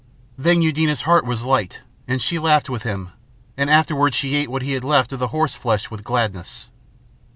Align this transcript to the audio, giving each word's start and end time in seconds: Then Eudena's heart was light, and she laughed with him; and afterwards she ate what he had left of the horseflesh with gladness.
Then 0.35 0.63
Eudena's 0.63 1.01
heart 1.01 1.25
was 1.27 1.43
light, 1.43 1.81
and 2.07 2.19
she 2.19 2.39
laughed 2.39 2.71
with 2.71 2.81
him; 2.81 3.09
and 3.55 3.69
afterwards 3.69 4.15
she 4.15 4.33
ate 4.33 4.49
what 4.49 4.63
he 4.63 4.71
had 4.71 4.83
left 4.83 5.13
of 5.13 5.19
the 5.19 5.27
horseflesh 5.27 5.91
with 5.91 6.03
gladness. 6.03 6.69